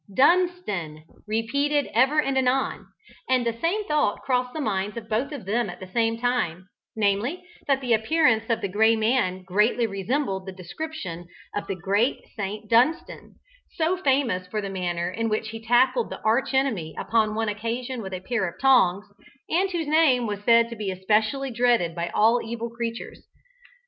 Dunstan!" 0.11 1.03
repeated 1.27 1.85
ever 1.93 2.19
and 2.19 2.35
anon, 2.35 2.87
and 3.29 3.45
the 3.45 3.53
same 3.53 3.83
thought 3.83 4.19
crossed 4.23 4.51
the 4.51 4.59
minds 4.59 4.97
of 4.97 5.07
both 5.07 5.31
of 5.31 5.45
them 5.45 5.69
at 5.69 5.79
the 5.79 5.85
same 5.85 6.17
time, 6.17 6.67
namely, 6.95 7.45
that 7.67 7.81
the 7.81 7.93
appearance 7.93 8.45
of 8.49 8.61
the 8.61 8.67
Gray 8.67 8.95
Man 8.95 9.43
greatly 9.43 9.85
resembled 9.85 10.47
the 10.47 10.53
description 10.53 11.27
of 11.55 11.67
the 11.67 11.75
great 11.75 12.23
Saint 12.35 12.67
Dunstan, 12.67 13.35
so 13.75 13.95
famous 13.95 14.47
for 14.47 14.59
the 14.59 14.71
manner 14.71 15.11
in 15.11 15.29
which 15.29 15.49
he 15.49 15.63
tackled 15.63 16.09
the 16.09 16.19
arch 16.23 16.51
enemy 16.51 16.95
upon 16.97 17.35
one 17.35 17.47
occasion 17.47 18.01
with 18.01 18.15
a 18.15 18.21
pair 18.21 18.47
of 18.49 18.59
tongs, 18.59 19.05
and 19.51 19.69
whose 19.69 19.85
name 19.87 20.25
was 20.25 20.43
said 20.43 20.67
to 20.69 20.75
be 20.75 20.89
especially 20.89 21.51
dreaded 21.51 21.93
by 21.93 22.09
all 22.09 22.41
evil 22.41 22.71
creatures. 22.71 23.27